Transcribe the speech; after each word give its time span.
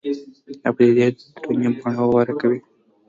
دا 0.61 0.69
پدیدې 0.77 1.07
دروني 1.39 1.69
بڼه 1.79 2.03
غوره 2.09 2.33
کوي 2.41 2.59